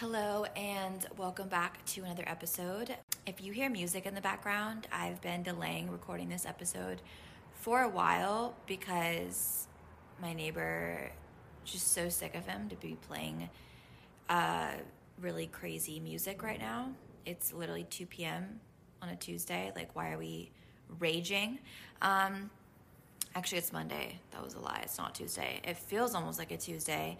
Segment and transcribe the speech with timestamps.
[0.00, 2.94] Hello, and welcome back to another episode.
[3.24, 7.00] If you hear music in the background, I've been delaying recording this episode
[7.54, 9.68] for a while because
[10.20, 11.10] my neighbor
[11.64, 13.48] just so sick of him to be playing
[14.28, 14.72] uh,
[15.18, 16.90] really crazy music right now.
[17.24, 18.60] It's literally 2 p.m.
[19.00, 19.72] on a Tuesday.
[19.74, 20.50] Like, why are we
[20.98, 21.58] raging?
[22.02, 22.50] Um,
[23.34, 24.20] actually, it's Monday.
[24.32, 24.80] That was a lie.
[24.82, 25.62] It's not Tuesday.
[25.64, 27.16] It feels almost like a Tuesday.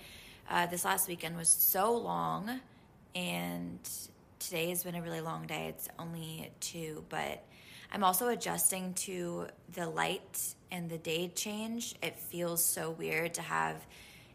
[0.48, 2.60] Uh, this last weekend was so long,
[3.14, 3.78] and
[4.38, 5.66] today has been a really long day.
[5.68, 7.44] It's only two, but
[7.92, 11.96] I'm also adjusting to the light and the day change.
[12.00, 13.84] It feels so weird to have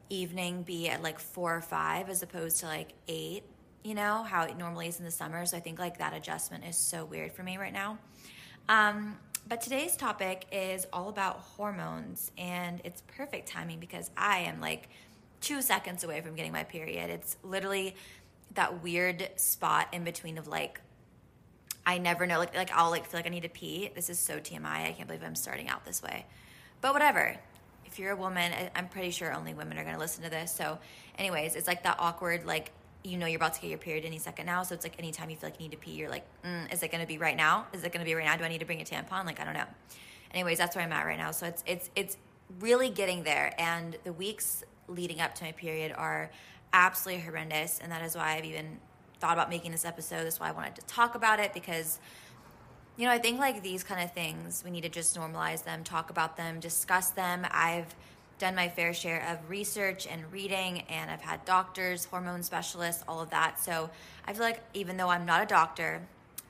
[0.09, 3.43] evening be at like four or five as opposed to like eight,
[3.83, 5.45] you know, how it normally is in the summer.
[5.45, 7.97] So I think like that adjustment is so weird for me right now.
[8.67, 9.17] Um,
[9.47, 14.89] but today's topic is all about hormones, and it's perfect timing because I am like
[15.41, 17.09] two seconds away from getting my period.
[17.09, 17.95] It's literally
[18.53, 20.79] that weird spot in between of like
[21.85, 23.91] I never know like like I'll like feel like I need to pee.
[23.93, 24.87] This is so TMI.
[24.87, 26.25] I can't believe I'm starting out this way.
[26.79, 27.35] But whatever.
[27.85, 30.53] If you're a woman, I'm pretty sure only women are to listen to this.
[30.53, 30.79] So
[31.17, 32.71] anyways, it's like that awkward like
[33.03, 34.63] you know you're about to get your period any second now.
[34.63, 36.83] So it's like anytime you feel like you need to pee, you're like, mm, is
[36.83, 37.65] it going to be right now?
[37.73, 38.37] Is it going to be right now?
[38.37, 39.25] Do I need to bring a tampon?
[39.25, 39.65] Like I don't know.
[40.33, 41.31] Anyways, that's where I'm at right now.
[41.31, 42.17] So it's it's it's
[42.59, 46.29] really getting there and the weeks leading up to my period are
[46.73, 47.79] absolutely horrendous.
[47.81, 48.79] And that is why I've even
[49.19, 50.25] thought about making this episode.
[50.25, 51.99] That's why I wanted to talk about it because,
[52.97, 55.83] you know, I think like these kind of things, we need to just normalize them,
[55.83, 57.45] talk about them, discuss them.
[57.51, 57.93] I've
[58.39, 63.21] done my fair share of research and reading, and I've had doctors, hormone specialists, all
[63.21, 63.59] of that.
[63.59, 63.91] So
[64.25, 66.01] I feel like even though I'm not a doctor,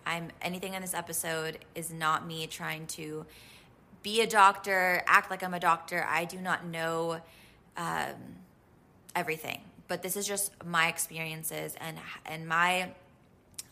[0.05, 3.25] I'm anything in this episode is not me trying to
[4.03, 6.05] be a doctor, act like I'm a doctor.
[6.09, 7.21] I do not know
[7.77, 8.15] um,
[9.15, 12.91] everything, but this is just my experiences and and my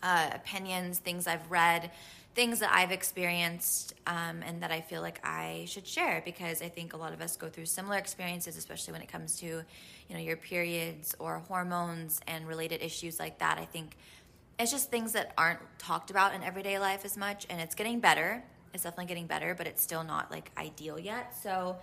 [0.01, 1.91] uh, opinions, things I've read,
[2.35, 6.69] things that I've experienced, um, and that I feel like I should share because I
[6.69, 10.15] think a lot of us go through similar experiences, especially when it comes to you
[10.15, 13.57] know your periods or hormones and related issues like that.
[13.57, 13.97] I think
[14.59, 17.99] it's just things that aren't talked about in everyday life as much, and it's getting
[17.99, 18.43] better.
[18.73, 21.35] It's definitely getting better, but it's still not like ideal yet.
[21.41, 21.77] So,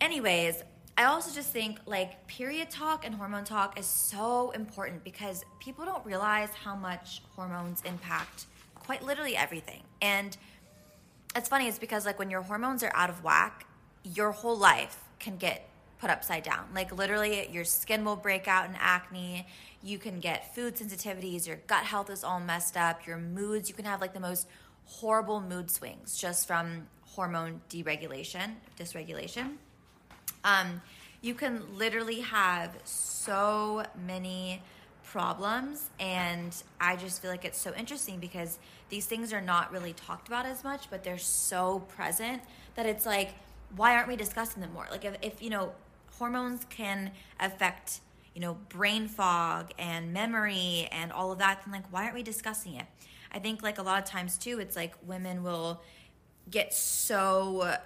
[0.00, 0.62] anyways,
[0.96, 5.84] I also just think like period talk and hormone talk is so important because people
[5.84, 9.82] don't realize how much hormones impact quite literally everything.
[10.02, 10.36] And
[11.34, 13.66] it's funny, it's because like when your hormones are out of whack,
[14.02, 15.68] your whole life can get
[16.00, 16.66] put upside down.
[16.74, 19.46] Like literally, your skin will break out in acne.
[19.82, 21.46] You can get food sensitivities.
[21.46, 23.06] Your gut health is all messed up.
[23.06, 24.46] Your moods, you can have like the most
[24.86, 29.56] horrible mood swings just from hormone deregulation, dysregulation.
[30.44, 30.80] Um,
[31.22, 34.62] you can literally have so many
[35.04, 39.92] problems and i just feel like it's so interesting because these things are not really
[39.92, 42.40] talked about as much but they're so present
[42.76, 43.34] that it's like
[43.76, 44.86] why aren't we discussing them more?
[44.90, 45.72] Like if, if you know
[46.18, 48.00] hormones can affect
[48.34, 52.22] you know brain fog and memory and all of that then like why aren't we
[52.22, 52.86] discussing it?
[53.32, 55.82] I think like a lot of times too it's like women will
[56.50, 57.76] get so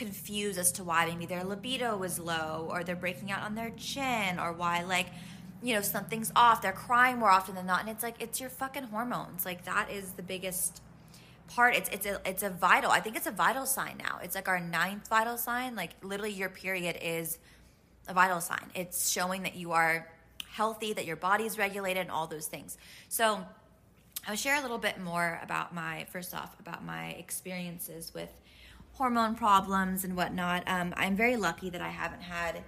[0.00, 3.70] confused as to why maybe their libido was low or they're breaking out on their
[3.76, 5.08] chin or why like
[5.62, 6.62] you know something's off.
[6.62, 7.80] They're crying more often than not.
[7.80, 9.44] And it's like it's your fucking hormones.
[9.44, 10.80] Like that is the biggest
[11.48, 11.76] part.
[11.76, 14.18] It's it's a it's a vital i think it's a vital sign now.
[14.22, 15.76] It's like our ninth vital sign.
[15.76, 17.38] Like literally your period is
[18.08, 18.70] a vital sign.
[18.74, 20.08] It's showing that you are
[20.48, 22.78] healthy that your body is regulated and all those things.
[23.08, 23.44] So
[24.26, 28.28] i'll share a little bit more about my first off about my experiences with
[28.92, 30.62] hormone problems and whatnot.
[30.66, 32.62] Um, I'm very lucky that I haven't had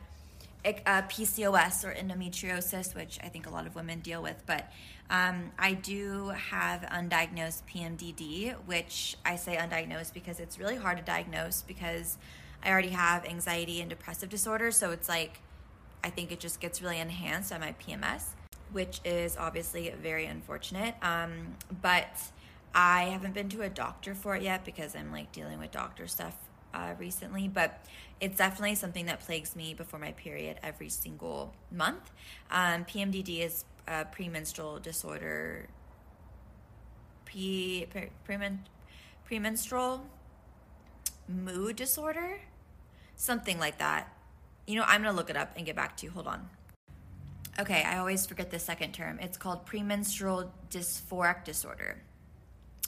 [0.64, 4.42] a, a PCOS or endometriosis, which I think a lot of women deal with.
[4.46, 4.70] But
[5.10, 11.04] um, I do have undiagnosed PMDD, which I say undiagnosed because it's really hard to
[11.04, 12.16] diagnose because
[12.64, 14.70] I already have anxiety and depressive disorder.
[14.70, 15.40] So it's like,
[16.04, 18.24] I think it just gets really enhanced by my PMS,
[18.72, 20.94] which is obviously very unfortunate.
[21.02, 22.08] Um, but
[22.74, 26.06] I haven't been to a doctor for it yet because I'm like dealing with doctor
[26.06, 26.36] stuff
[26.72, 27.84] uh, recently, but
[28.20, 32.10] it's definitely something that plagues me before my period every single month.
[32.50, 35.68] Um, PMDD is a premenstrual disorder,
[37.26, 38.58] pre, pre, premen,
[39.24, 40.06] premenstrual
[41.28, 42.40] mood disorder,
[43.16, 44.14] something like that.
[44.66, 46.12] You know, I'm gonna look it up and get back to you.
[46.12, 46.48] Hold on.
[47.60, 49.18] Okay, I always forget the second term.
[49.20, 51.98] It's called premenstrual dysphoric disorder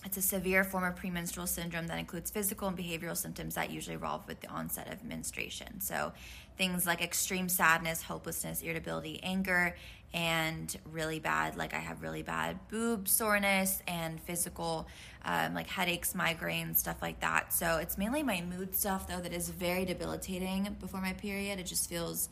[0.05, 3.97] it's a severe form of premenstrual syndrome that includes physical and behavioral symptoms that usually
[3.97, 5.81] evolve with the onset of menstruation.
[5.81, 6.13] So,
[6.59, 9.75] things like extreme sadness, hopelessness, irritability, anger,
[10.13, 14.87] and really bad, like I have really bad boob soreness and physical,
[15.25, 17.53] um, like headaches, migraines, stuff like that.
[17.53, 21.59] So, it's mainly my mood stuff, though, that is very debilitating before my period.
[21.59, 22.29] It just feels.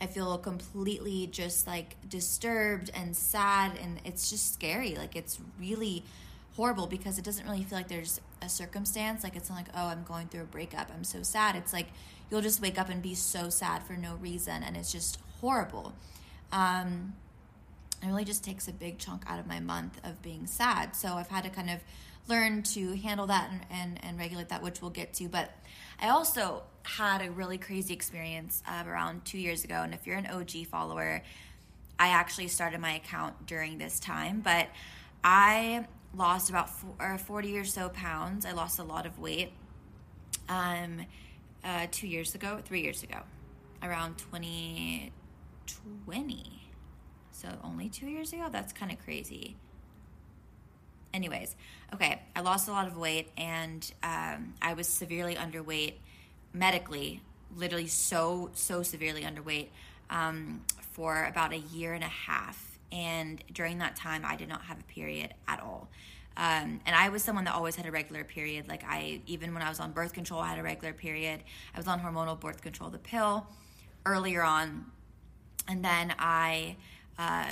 [0.00, 4.94] I feel completely just like disturbed and sad, and it's just scary.
[4.94, 6.04] Like, it's really
[6.58, 9.22] horrible because it doesn't really feel like there's a circumstance.
[9.22, 10.90] Like it's not like, oh, I'm going through a breakup.
[10.92, 11.54] I'm so sad.
[11.54, 11.86] It's like
[12.28, 15.94] you'll just wake up and be so sad for no reason, and it's just horrible.
[16.50, 17.14] Um,
[18.02, 20.96] it really just takes a big chunk out of my month of being sad.
[20.96, 21.78] So I've had to kind of
[22.26, 25.28] learn to handle that and, and, and regulate that, which we'll get to.
[25.28, 25.50] But
[26.00, 29.76] I also had a really crazy experience uh, around two years ago.
[29.76, 31.22] And if you're an OG follower,
[32.00, 34.66] I actually started my account during this time, but
[35.22, 38.46] I lost about four, 40 or so pounds.
[38.46, 39.50] I lost a lot of weight
[40.48, 41.04] um,
[41.64, 43.18] uh, two years ago, three years ago,
[43.82, 46.62] around 2020.
[47.30, 48.48] So only two years ago?
[48.50, 49.56] That's kind of crazy.
[51.14, 51.54] Anyways,
[51.94, 55.94] okay, I lost a lot of weight and um, I was severely underweight
[56.52, 57.22] medically,
[57.56, 59.68] literally so, so severely underweight
[60.10, 60.62] um,
[60.92, 64.78] for about a year and a half and during that time i did not have
[64.78, 65.88] a period at all.
[66.36, 68.68] Um, and i was someone that always had a regular period.
[68.68, 71.40] Like i even when i was on birth control i had a regular period.
[71.74, 73.46] I was on hormonal birth control the pill
[74.06, 74.86] earlier on.
[75.68, 76.76] And then i
[77.18, 77.46] uh,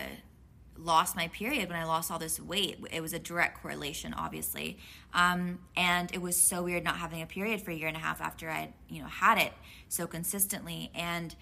[0.78, 2.78] lost my period when i lost all this weight.
[2.92, 4.78] It was a direct correlation obviously.
[5.14, 8.00] Um, and it was so weird not having a period for a year and a
[8.00, 9.52] half after i you know had it
[9.88, 10.90] so consistently.
[10.94, 11.34] And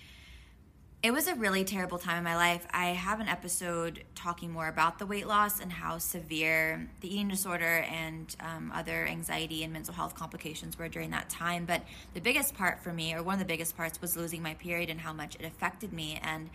[1.05, 2.67] it was a really terrible time in my life.
[2.73, 7.29] I have an episode talking more about the weight loss and how severe the eating
[7.29, 11.67] disorder and um, other anxiety and mental health complications were during that time.
[11.67, 11.83] But
[12.15, 14.89] the biggest part for me, or one of the biggest parts, was losing my period
[14.89, 16.49] and how much it affected me and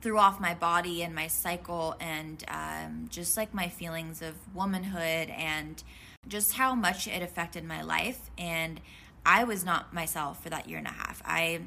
[0.00, 5.28] threw off my body and my cycle and um, just like my feelings of womanhood
[5.28, 5.84] and
[6.28, 8.30] just how much it affected my life.
[8.38, 8.80] And
[9.26, 11.20] I was not myself for that year and a half.
[11.26, 11.60] I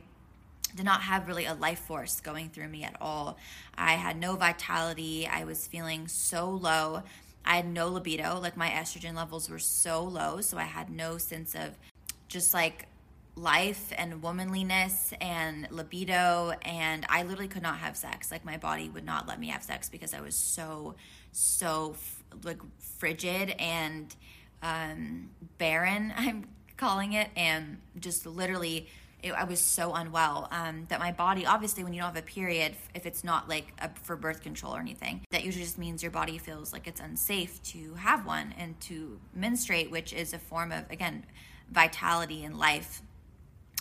[0.75, 3.37] did not have really a life force going through me at all.
[3.77, 5.27] I had no vitality.
[5.27, 7.03] I was feeling so low.
[7.45, 8.39] I had no libido.
[8.39, 10.41] Like my estrogen levels were so low.
[10.41, 11.77] So I had no sense of
[12.27, 12.87] just like
[13.35, 16.53] life and womanliness and libido.
[16.63, 18.31] And I literally could not have sex.
[18.31, 20.95] Like my body would not let me have sex because I was so,
[21.31, 21.95] so
[22.43, 24.13] like frigid and
[24.63, 26.45] um, barren, I'm
[26.77, 27.29] calling it.
[27.35, 28.87] And just literally
[29.23, 32.25] it, I was so unwell um, that my body, obviously, when you don't have a
[32.25, 36.03] period, if it's not like a, for birth control or anything, that usually just means
[36.03, 40.39] your body feels like it's unsafe to have one and to menstruate, which is a
[40.39, 41.25] form of, again,
[41.71, 43.01] vitality and life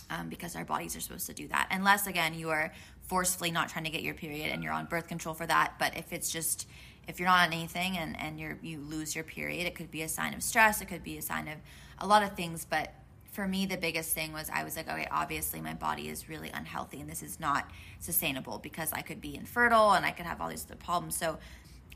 [0.09, 1.67] um, because our bodies are supposed to do that.
[1.71, 2.71] Unless, again, you are
[3.03, 5.73] forcefully not trying to get your period and you're on birth control for that.
[5.77, 6.67] But if it's just,
[7.07, 10.01] if you're not on anything and, and you're, you lose your period, it could be
[10.01, 11.57] a sign of stress, it could be a sign of
[11.99, 12.65] a lot of things.
[12.65, 12.93] But
[13.35, 16.49] for me, the biggest thing was I was like, okay, obviously my body is really
[16.53, 20.39] unhealthy and this is not sustainable because I could be infertile and I could have
[20.39, 21.17] all these other problems.
[21.17, 21.37] So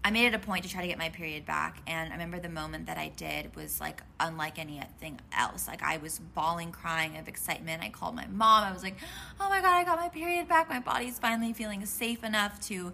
[0.04, 1.82] I made it a point to try to get my period back.
[1.88, 5.66] And I remember the moment that I did was like unlike anything else.
[5.66, 7.82] Like I was bawling, crying of excitement.
[7.82, 8.66] I called my mom.
[8.66, 8.98] I was like,
[9.40, 10.68] oh my God, I got my period back.
[10.70, 12.92] My body's finally feeling safe enough to,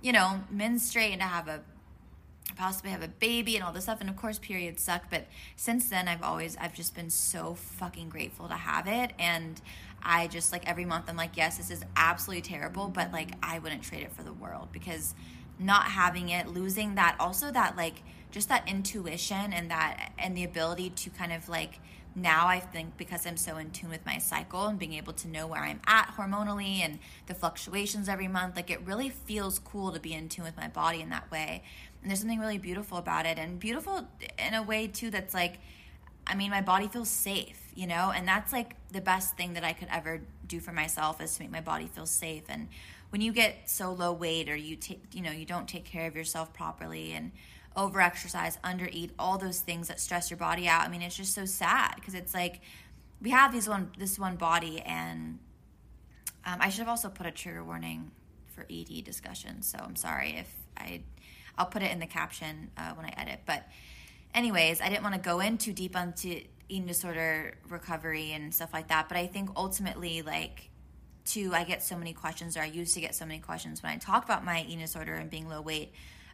[0.00, 1.60] you know, menstruate and to have a
[2.56, 4.00] possibly have a baby and all this stuff.
[4.00, 5.26] And of course periods suck but
[5.56, 9.12] since then i've always i've just been so fucking grateful to have it.
[9.18, 9.60] And
[10.02, 13.58] i just like every month i'm like yes this is absolutely terrible but like i
[13.58, 15.14] wouldn't trade it for the world because
[15.58, 20.44] not having it losing that also that like just that intuition and that and the
[20.44, 21.80] ability to kind of like
[22.14, 25.28] now I think because I'm so in tune with my cycle and being able to
[25.28, 29.92] know where I'm at hormonally and the fluctuations every month, like it really feels cool
[29.92, 31.62] to be in tune with my body in that way.
[32.02, 35.58] And there's something really beautiful about it and beautiful in a way too that's like
[36.26, 38.12] I mean my body feels safe, you know?
[38.14, 41.42] And that's like the best thing that I could ever do for myself is to
[41.42, 42.68] make my body feel safe and
[43.10, 46.06] when you get so low weight or you take you know, you don't take care
[46.06, 47.32] of yourself properly and
[47.76, 50.82] over exercise, under eat, all those things that stress your body out.
[50.82, 52.60] I mean, it's just so sad because it's like
[53.22, 55.38] we have these one this one body and
[56.44, 58.10] um, I should have also put a trigger warning
[58.48, 59.62] for ED discussion.
[59.62, 61.02] So I'm sorry if I
[61.60, 63.40] I'll put it in the caption uh, when I edit.
[63.44, 63.64] But,
[64.34, 68.72] anyways, I didn't want to go in too deep onto eating disorder recovery and stuff
[68.72, 69.08] like that.
[69.08, 70.70] But I think ultimately, like,
[71.26, 73.92] too, I get so many questions, or I used to get so many questions when
[73.92, 75.92] I talk about my eating disorder and being low weight.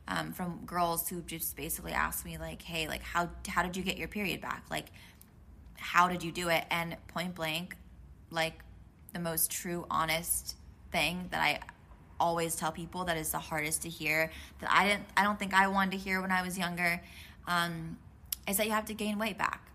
[0.09, 3.83] Um, from girls who just basically asked me like, "Hey, like how how did you
[3.83, 4.65] get your period back?
[4.71, 4.87] Like,
[5.77, 7.77] how did you do it?" And point blank,
[8.31, 8.61] like
[9.13, 10.57] the most true, honest
[10.93, 11.61] thing that I
[12.19, 15.55] always tell people that is the hardest to hear that I didn't I don't think
[15.55, 17.01] I wanted to hear when I was younger
[17.47, 17.99] um,
[18.49, 19.71] is that you have to gain weight back.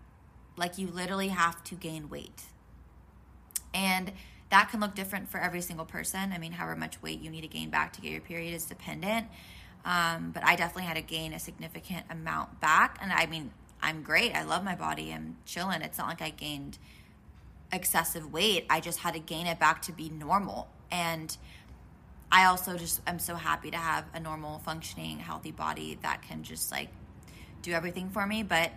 [0.56, 2.42] Like you literally have to gain weight.
[3.74, 4.12] And
[4.50, 6.32] that can look different for every single person.
[6.32, 8.66] I mean, however much weight you need to gain back to get your period is
[8.66, 9.26] dependent.
[9.84, 12.98] Um, but I definitely had to gain a significant amount back.
[13.02, 13.50] And I mean,
[13.82, 14.34] I'm great.
[14.34, 15.12] I love my body.
[15.12, 15.82] I'm chilling.
[15.82, 16.78] It's not like I gained
[17.72, 18.66] excessive weight.
[18.70, 20.68] I just had to gain it back to be normal.
[20.90, 21.36] And
[22.30, 26.42] I also just am so happy to have a normal, functioning, healthy body that can
[26.44, 26.88] just like
[27.62, 28.42] do everything for me.
[28.42, 28.70] But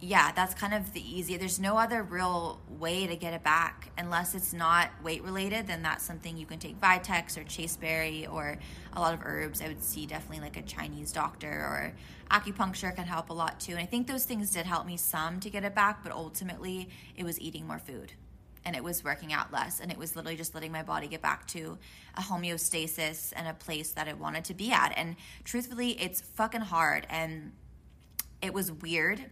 [0.00, 1.36] yeah, that's kind of the easy.
[1.36, 5.66] There's no other real way to get it back unless it's not weight related.
[5.66, 8.58] Then that's something you can take Vitex or Chaseberry or
[8.92, 9.60] a lot of herbs.
[9.60, 11.94] I would see definitely like a Chinese doctor or
[12.30, 13.72] acupuncture can help a lot too.
[13.72, 16.90] And I think those things did help me some to get it back, but ultimately
[17.16, 18.12] it was eating more food
[18.64, 21.22] and it was working out less and it was literally just letting my body get
[21.22, 21.76] back to
[22.16, 24.92] a homeostasis and a place that it wanted to be at.
[24.96, 27.50] And truthfully, it's fucking hard and
[28.40, 29.24] it was weird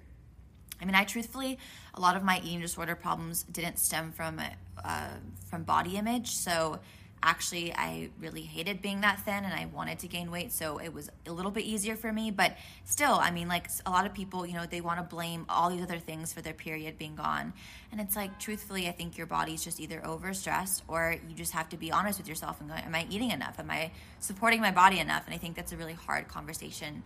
[0.80, 1.58] I mean, I truthfully,
[1.94, 4.40] a lot of my eating disorder problems didn't stem from
[4.84, 5.08] uh,
[5.48, 6.34] from body image.
[6.34, 6.78] So
[7.22, 10.52] actually, I really hated being that thin, and I wanted to gain weight.
[10.52, 12.30] So it was a little bit easier for me.
[12.30, 15.46] But still, I mean, like a lot of people, you know, they want to blame
[15.48, 17.52] all these other things for their period being gone,
[17.90, 21.68] and it's like, truthfully, I think your body's just either overstressed, or you just have
[21.70, 23.58] to be honest with yourself and go, "Am I eating enough?
[23.58, 27.02] Am I supporting my body enough?" And I think that's a really hard conversation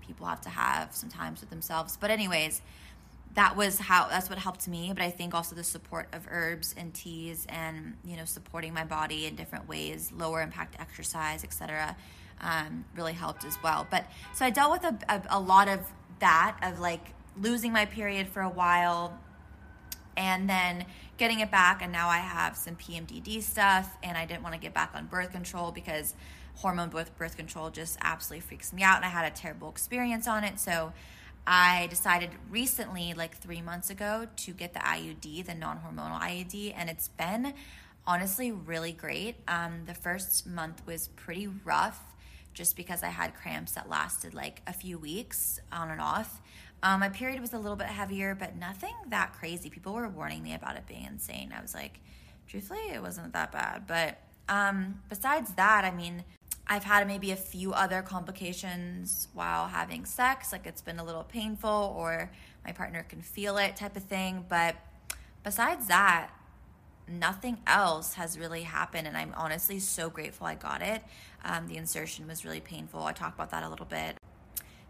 [0.00, 1.96] people have to have sometimes with themselves.
[1.96, 2.62] But anyways
[3.34, 6.74] that was how that's what helped me but i think also the support of herbs
[6.76, 11.96] and teas and you know supporting my body in different ways lower impact exercise etc
[12.40, 13.86] um, really helped as well.
[13.90, 15.80] But so i dealt with a, a, a lot of
[16.20, 19.18] that of like losing my period for a while
[20.16, 20.84] and then
[21.16, 24.60] getting it back and now i have some pmdd stuff and i didn't want to
[24.60, 26.14] get back on birth control because
[26.56, 30.26] hormone birth, birth control just absolutely freaks me out and i had a terrible experience
[30.26, 30.58] on it.
[30.58, 30.92] So
[31.46, 36.74] I decided recently, like three months ago, to get the IUD, the non hormonal IUD,
[36.76, 37.54] and it's been
[38.06, 39.36] honestly really great.
[39.48, 42.00] Um, the first month was pretty rough
[42.52, 46.40] just because I had cramps that lasted like a few weeks on and off.
[46.82, 49.70] Um, my period was a little bit heavier, but nothing that crazy.
[49.70, 51.52] People were warning me about it being insane.
[51.56, 52.00] I was like,
[52.48, 53.86] truthfully, it wasn't that bad.
[53.86, 54.18] But
[54.48, 56.24] um, besides that, I mean,
[56.70, 61.24] I've had maybe a few other complications while having sex, like it's been a little
[61.24, 62.30] painful or
[62.64, 64.44] my partner can feel it type of thing.
[64.48, 64.76] But
[65.42, 66.30] besides that,
[67.08, 69.08] nothing else has really happened.
[69.08, 71.02] And I'm honestly so grateful I got it.
[71.44, 73.02] Um, the insertion was really painful.
[73.02, 74.16] I talk about that a little bit.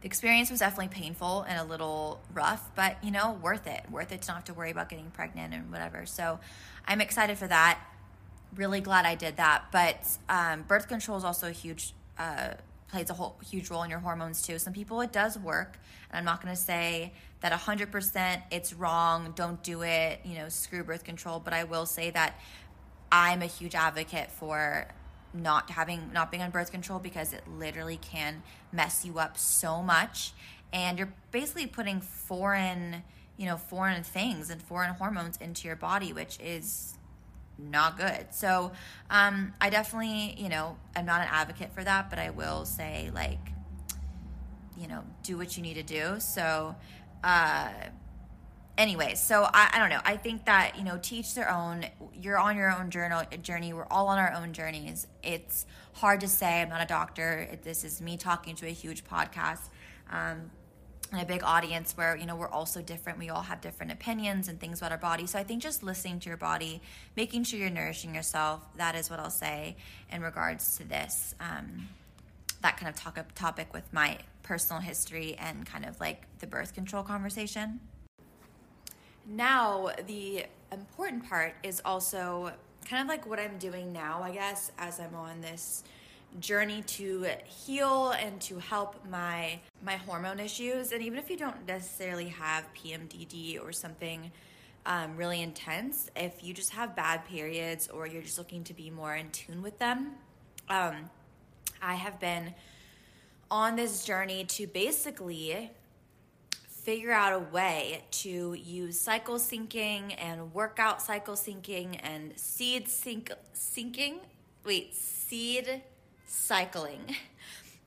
[0.02, 3.90] The experience was definitely painful and a little rough, but you know, worth it.
[3.90, 6.04] Worth it to not have to worry about getting pregnant and whatever.
[6.04, 6.40] So
[6.86, 7.78] I'm excited for that
[8.54, 9.66] really glad I did that.
[9.72, 12.54] But um, birth control is also a huge uh,
[12.90, 14.58] plays a whole huge role in your hormones too.
[14.58, 15.78] Some people it does work,
[16.10, 19.32] and I'm not going to say that 100% it's wrong.
[19.34, 20.20] Don't do it.
[20.24, 21.40] You know, screw birth control.
[21.40, 22.38] But I will say that
[23.10, 24.88] I'm a huge advocate for
[25.32, 28.42] not having not being on birth control because it literally can
[28.72, 30.32] mess you up so much
[30.72, 33.02] and you're basically putting foreign
[33.36, 36.94] you know foreign things and foreign hormones into your body which is
[37.68, 38.26] not good.
[38.30, 38.72] So
[39.10, 43.10] um, I definitely, you know, I'm not an advocate for that, but I will say,
[43.14, 43.38] like,
[44.76, 46.20] you know, do what you need to do.
[46.20, 46.74] So,
[47.22, 47.70] uh,
[48.78, 50.00] anyway, so I, I don't know.
[50.04, 51.84] I think that, you know, teach their own.
[52.14, 53.72] You're on your own journal, journey.
[53.72, 55.06] We're all on our own journeys.
[55.22, 56.62] It's hard to say.
[56.62, 57.58] I'm not a doctor.
[57.62, 59.68] This is me talking to a huge podcast.
[60.10, 60.50] Um,
[61.12, 63.18] and a big audience where you know we're also different.
[63.18, 65.26] We all have different opinions and things about our body.
[65.26, 66.80] So i think just listening to your body
[67.16, 69.76] making sure you're nourishing yourself that is what i'll say
[70.12, 71.88] in regards to this um,
[72.62, 76.74] that kind of talk topic with my personal history and kind of like the birth
[76.74, 77.80] control conversation.
[79.26, 82.52] Now the important part is also
[82.88, 85.84] kind of like what i'm doing now i guess as i'm on this
[86.38, 90.92] journey to heal and to help my my hormone issues.
[90.92, 94.30] And even if you don't necessarily have PMDD or something
[94.86, 98.90] um, really intense if you just have bad periods or you're just looking to be
[98.90, 100.12] more in tune with them
[100.68, 101.10] um,
[101.82, 102.54] I have been
[103.50, 105.70] on this journey to basically
[106.66, 113.30] figure out a way to use cycle syncing and workout cycle syncing and seed sync
[113.54, 114.16] syncing
[114.64, 115.82] wait seed
[116.30, 117.16] cycling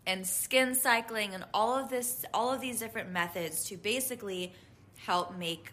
[0.05, 4.51] and skin cycling and all of this all of these different methods to basically
[4.97, 5.71] help make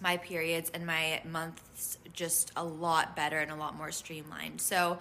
[0.00, 4.60] my periods and my months just a lot better and a lot more streamlined.
[4.60, 4.98] So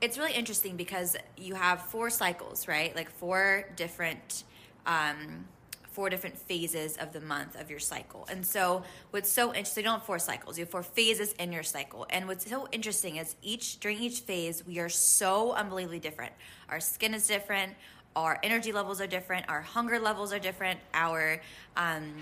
[0.00, 2.96] it's really interesting because you have four cycles, right?
[2.96, 4.44] Like four different
[4.86, 5.44] um,
[5.92, 8.26] four different phases of the month of your cycle.
[8.30, 11.52] And so what's so interesting, you don't have four cycles, you have four phases in
[11.52, 12.06] your cycle.
[12.10, 16.32] And what's so interesting is each during each phase, we are so unbelievably different.
[16.68, 17.74] Our skin is different,
[18.16, 21.40] our energy levels are different, our hunger levels are different, our
[21.76, 22.12] um,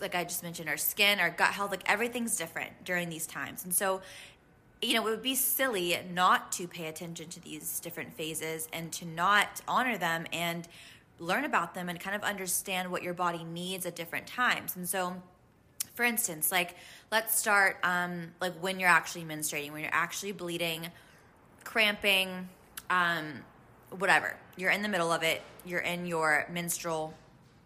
[0.00, 3.64] like I just mentioned, our skin, our gut health, like everything's different during these times.
[3.64, 4.00] And so,
[4.82, 8.92] you know, it would be silly not to pay attention to these different phases and
[8.92, 10.68] to not honor them and
[11.18, 14.76] learn about them and kind of understand what your body needs at different times.
[14.76, 15.22] And so,
[15.94, 16.76] for instance, like
[17.10, 20.88] let's start um, like when you're actually menstruating, when you're actually bleeding,
[21.64, 22.48] cramping,
[22.90, 23.44] um,
[23.90, 24.36] whatever.
[24.56, 25.42] You're in the middle of it.
[25.64, 27.14] You're in your menstrual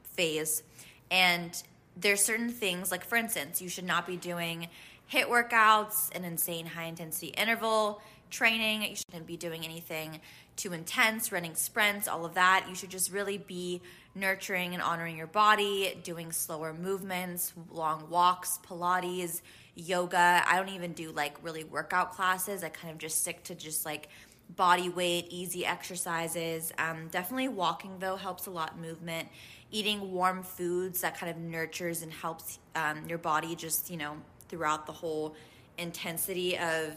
[0.02, 0.62] phase,
[1.10, 1.62] and
[1.96, 4.68] there's certain things like for instance you should not be doing
[5.12, 8.00] HIIT workouts an insane high intensity interval
[8.30, 10.20] training you shouldn't be doing anything
[10.56, 12.66] too intense running sprints all of that.
[12.68, 13.80] You should just really be
[14.14, 19.40] nurturing and honoring your body doing slower movements long walks pilates
[19.74, 20.42] yoga.
[20.46, 22.62] I don't even do like really workout classes.
[22.62, 24.08] I kind of just stick to just like
[24.56, 26.72] body weight easy exercises.
[26.78, 29.28] Um, definitely walking though helps a lot movement.
[29.70, 34.16] Eating warm foods that kind of nurtures and helps um, your body just, you know,
[34.48, 35.36] throughout the whole
[35.78, 36.92] intensity of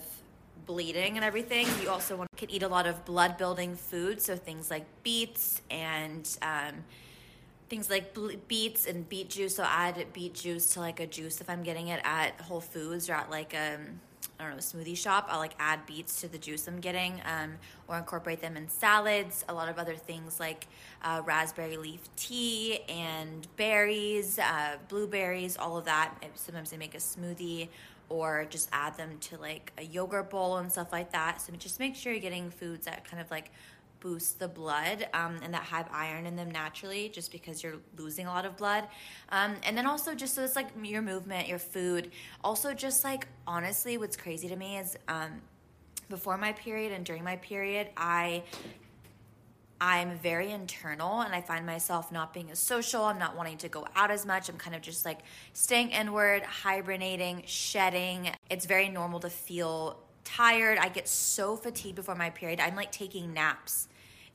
[0.65, 1.67] bleeding and everything.
[1.81, 5.61] You also want, can eat a lot of blood building foods, so things like beets
[5.69, 6.83] and um,
[7.69, 8.15] things like
[8.47, 9.55] beets and beet juice.
[9.55, 13.09] So add beet juice to like a juice if I'm getting it at Whole Foods
[13.09, 13.99] or at like a um,
[14.39, 15.27] don't know, smoothie shop.
[15.29, 17.55] I'll like add beets to the juice I'm getting um,
[17.87, 19.45] or incorporate them in salads.
[19.49, 20.67] A lot of other things like
[21.03, 26.13] uh, raspberry leaf tea and berries, uh, blueberries, all of that.
[26.35, 27.69] Sometimes I make a smoothie
[28.09, 31.41] or just add them to like a yogurt bowl and stuff like that.
[31.41, 33.51] So just make sure you're getting foods that kind of like
[34.03, 38.27] boost the blood um, and that have iron in them naturally just because you're losing
[38.27, 38.85] a lot of blood
[39.29, 42.11] um, and then also just so it's like your movement your food
[42.43, 45.41] also just like honestly what's crazy to me is um,
[46.09, 48.43] before my period and during my period i
[49.85, 53.03] I'm very internal and I find myself not being as social.
[53.03, 54.47] I'm not wanting to go out as much.
[54.47, 55.19] I'm kind of just like
[55.51, 58.29] staying inward, hibernating, shedding.
[58.49, 60.77] It's very normal to feel tired.
[60.77, 62.61] I get so fatigued before my period.
[62.61, 63.89] I'm like taking naps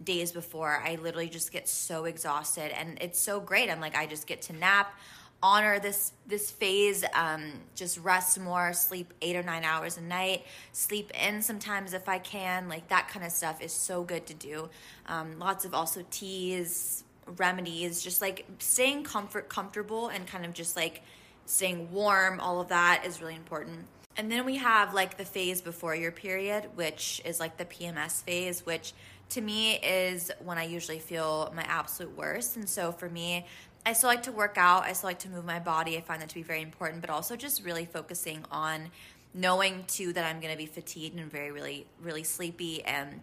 [0.04, 0.82] days before.
[0.84, 3.70] I literally just get so exhausted and it's so great.
[3.70, 4.92] I'm like I just get to nap,
[5.42, 10.44] honor this this phase, um, just rest more, sleep eight or nine hours a night,
[10.72, 12.68] sleep in sometimes if I can.
[12.68, 14.68] Like that kind of stuff is so good to do.
[15.06, 17.04] Um, lots of also teas,
[17.36, 21.02] remedies, just like staying comfort comfortable and kind of just like
[21.46, 22.40] staying warm.
[22.40, 23.86] All of that is really important.
[24.16, 28.20] And then we have like the phase before your period, which is like the PMS
[28.22, 28.92] phase, which
[29.30, 32.56] to me is when I usually feel my absolute worst.
[32.56, 33.46] And so for me,
[33.88, 35.96] I still like to work out, I still like to move my body.
[35.96, 38.90] I find that to be very important, but also just really focusing on
[39.32, 43.22] knowing too that I'm going to be fatigued and very, really, really sleepy and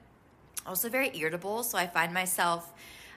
[0.65, 1.61] also very irritable.
[1.61, 2.73] So I find myself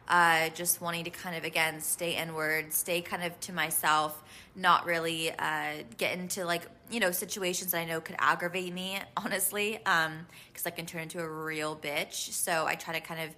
[0.09, 4.23] uh, just wanting to kind of again stay inward, stay kind of to myself,
[4.55, 8.99] not really uh, get into like you know situations that I know could aggravate me,
[9.17, 10.27] honestly, because um,
[10.67, 12.31] I can turn into a real bitch.
[12.33, 13.31] So I try to kind of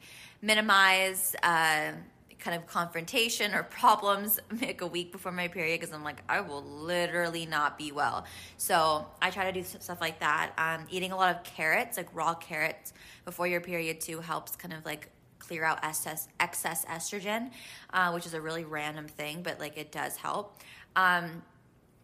[0.42, 1.36] minimize.
[1.44, 1.92] Uh,
[2.40, 6.40] kind of confrontation or problems like a week before my period because I'm like, I
[6.40, 8.24] will literally not be well.
[8.56, 10.52] So I try to do stuff like that.
[10.58, 12.92] Um, eating a lot of carrots, like raw carrots,
[13.24, 17.50] before your period too helps kind of like clear out excess, excess estrogen,
[17.92, 20.58] uh, which is a really random thing, but like it does help.
[20.96, 21.42] Um,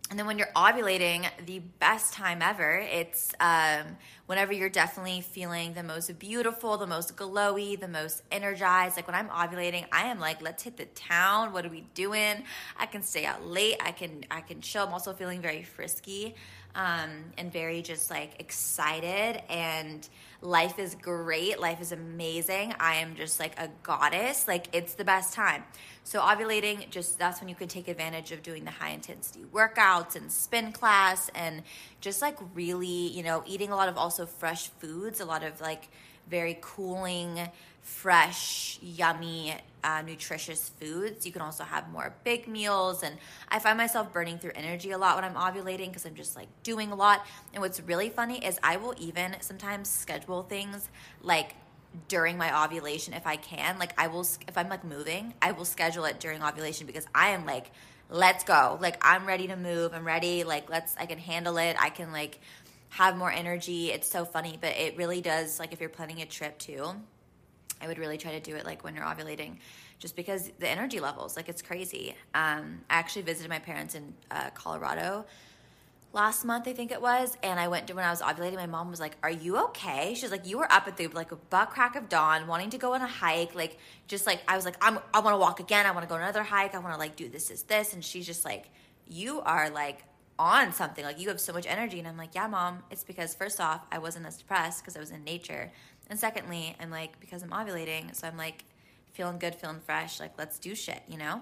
[0.08, 5.72] and then when you're ovulating, the best time ever, it's um, whenever you're definitely feeling
[5.74, 8.96] the most beautiful, the most glowy, the most energized.
[8.96, 11.52] Like when I'm ovulating, I am like, let's hit the town.
[11.52, 12.44] What are we doing?
[12.76, 13.78] I can stay out late.
[13.84, 14.86] I can I can chill.
[14.86, 16.36] I'm also feeling very frisky
[16.76, 20.06] um, and very just like excited and
[20.42, 22.74] life is great life is amazing.
[22.78, 24.46] I am just like a goddess.
[24.46, 25.64] Like it's the best time.
[26.04, 30.14] So ovulating just that's when you can take advantage of doing the high intensity workouts
[30.14, 31.62] and spin class and
[32.00, 35.60] just like really you know eating a lot of also fresh foods a lot of
[35.60, 35.88] like
[36.28, 37.40] very cooling
[37.86, 39.54] fresh, yummy,
[39.86, 41.24] uh, nutritious foods.
[41.24, 43.04] You can also have more big meals.
[43.04, 43.16] And
[43.48, 46.48] I find myself burning through energy a lot when I'm ovulating because I'm just like
[46.64, 47.24] doing a lot.
[47.54, 50.88] And what's really funny is I will even sometimes schedule things
[51.22, 51.54] like
[52.08, 53.78] during my ovulation if I can.
[53.78, 57.28] Like I will if I'm like moving, I will schedule it during ovulation because I
[57.28, 57.70] am like
[58.10, 58.78] let's go.
[58.80, 59.94] Like I'm ready to move.
[59.94, 60.42] I'm ready.
[60.42, 61.76] Like let's I can handle it.
[61.80, 62.40] I can like
[62.88, 63.92] have more energy.
[63.92, 66.96] It's so funny, but it really does like if you're planning a trip too,
[67.80, 69.56] I would really try to do it like when you're ovulating
[69.98, 72.14] just because the energy levels like it's crazy.
[72.34, 75.26] Um I actually visited my parents in uh, Colorado
[76.16, 77.36] last month, I think it was.
[77.42, 80.14] And I went to when I was ovulating, my mom was like, Are you okay?
[80.14, 82.94] She's like, You were up at the like butt crack of dawn, wanting to go
[82.94, 83.54] on a hike.
[83.54, 85.86] Like, just like, I was like, I'm, I want to walk again.
[85.86, 86.74] I want to go on another hike.
[86.74, 87.92] I want to like do this, this, this.
[87.92, 88.70] And she's just like,
[89.06, 90.02] You are like
[90.38, 91.04] on something.
[91.04, 91.98] Like, you have so much energy.
[91.98, 92.82] And I'm like, Yeah, mom.
[92.90, 95.70] It's because, first off, I wasn't as depressed because I was in nature.
[96.08, 98.14] And secondly, I'm like, because I'm ovulating.
[98.14, 98.64] So I'm like,
[99.12, 100.20] feeling good, feeling fresh.
[100.20, 101.40] Like, let's do shit, you know?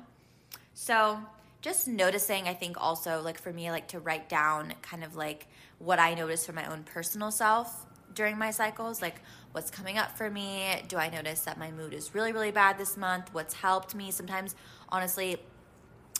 [0.74, 1.18] So,
[1.60, 5.46] just noticing, I think also like for me, like to write down kind of like
[5.78, 9.16] what I notice for my own personal self during my cycles, like
[9.52, 10.82] what's coming up for me.
[10.88, 13.32] Do I notice that my mood is really, really bad this month?
[13.32, 14.10] What's helped me?
[14.10, 14.54] Sometimes,
[14.90, 15.38] honestly,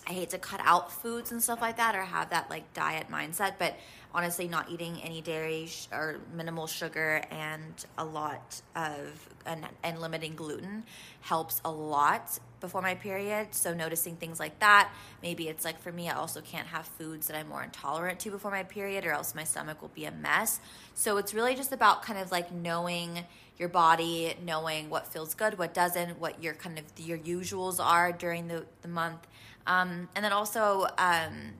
[0.07, 3.07] I hate to cut out foods and stuff like that or have that like diet
[3.11, 3.77] mindset, but
[4.15, 10.01] honestly, not eating any dairy sh- or minimal sugar and a lot of and, and
[10.01, 10.85] limiting gluten
[11.21, 13.49] helps a lot before my period.
[13.51, 14.91] So noticing things like that,
[15.23, 18.31] maybe it's like for me, I also can't have foods that I'm more intolerant to
[18.31, 20.61] before my period, or else my stomach will be a mess.
[20.95, 23.25] So it's really just about kind of like knowing
[23.59, 28.13] your body, knowing what feels good, what doesn't, what your kind of your usuals are
[28.13, 29.27] during the the month,
[29.67, 31.53] um, and then also um,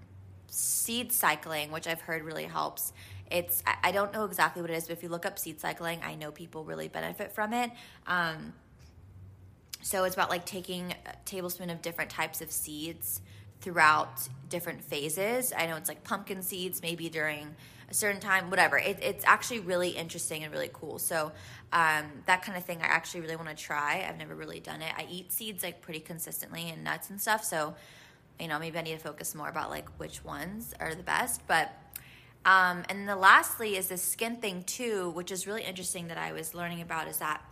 [0.55, 2.93] seed cycling, which I've heard really helps.
[3.31, 6.01] It's I don't know exactly what it is, but if you look up seed cycling,
[6.05, 7.71] I know people really benefit from it.
[8.07, 8.53] Um,
[9.83, 13.21] so it's about like taking a tablespoon of different types of seeds
[13.61, 15.53] throughout different phases.
[15.57, 17.55] I know it's like pumpkin seeds, maybe during
[17.91, 18.79] a certain time, whatever.
[18.79, 20.99] It, it's actually really interesting and really cool.
[20.99, 21.33] So
[21.73, 24.07] um, that kind of thing, I actually really want to try.
[24.09, 24.93] I've never really done it.
[24.97, 27.45] I eat seeds like pretty consistently and nuts and stuff.
[27.45, 27.75] So
[28.41, 31.43] you know, maybe I need to focus more about like which ones are the best.
[31.47, 31.73] But
[32.45, 36.33] um, and the lastly is the skin thing too, which is really interesting that I
[36.33, 37.09] was learning about.
[37.09, 37.43] Is that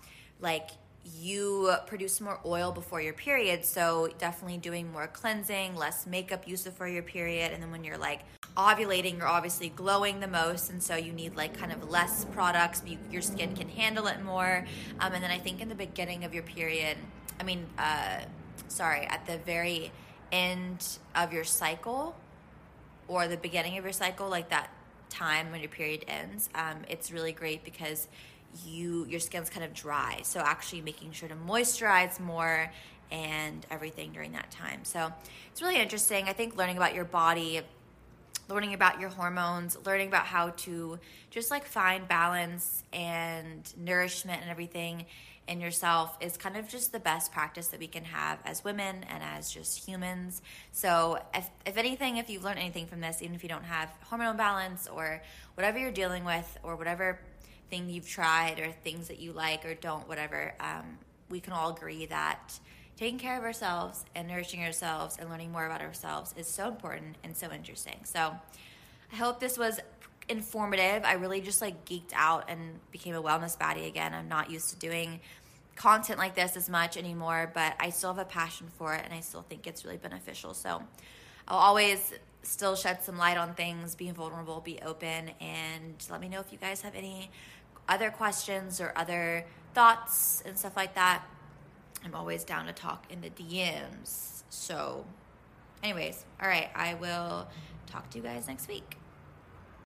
[0.41, 0.71] like
[1.05, 6.63] you produce more oil before your period, so definitely doing more cleansing, less makeup use
[6.63, 8.21] before your period, and then when you're like
[8.57, 12.83] ovulating, you're obviously glowing the most, and so you need like kind of less products.
[12.87, 14.67] You, your skin can handle it more.
[15.01, 16.99] Um, and then I think in the beginning of your period,
[17.41, 18.21] I mean, uh,
[18.69, 19.91] sorry, at the very
[20.33, 22.17] end of your cycle
[23.07, 24.71] or the beginning of your cycle, like that
[25.11, 28.09] time when your period ends, um, it's really great because
[28.67, 30.21] you your skin's kind of dry.
[30.25, 32.71] So actually making sure to moisturize more
[33.11, 34.81] and everything during that time.
[34.85, 35.13] So
[35.51, 36.29] it's really interesting.
[36.29, 37.61] I think learning about your body,
[38.49, 40.99] learning about your hormones, learning about how to
[41.31, 45.05] just like find balance and nourishment and everything
[45.49, 49.05] in yourself is kind of just the best practice that we can have as women
[49.09, 50.41] and as just humans.
[50.71, 53.91] So, if, if anything, if you've learned anything from this, even if you don't have
[54.05, 55.23] hormone balance or
[55.55, 57.19] whatever you're dealing with or whatever
[57.71, 61.75] thing you've tried or things that you like or don't, whatever, um, we can all
[61.75, 62.59] agree that
[62.97, 67.17] taking care of ourselves and nourishing ourselves and learning more about ourselves is so important
[67.25, 67.99] and so interesting.
[68.05, 68.35] So,
[69.13, 69.81] I hope this was
[70.29, 71.05] informative.
[71.05, 74.15] I really just like geeked out and became a wellness baddie again.
[74.15, 75.21] I'm not used to doing
[75.77, 79.13] content like this as much anymore, but I still have a passion for it and
[79.13, 80.55] I still think it's really beneficial.
[80.55, 80.83] So
[81.49, 86.29] I'll always still shed some light on things, be vulnerable, be open, and let me
[86.29, 87.31] know if you guys have any
[87.89, 91.25] other questions or other thoughts and stuff like that.
[92.05, 94.43] I'm always down to talk in the DMs.
[94.51, 95.05] So,
[95.83, 97.49] anyways, all right, I will
[97.87, 99.02] talk to you guys next week.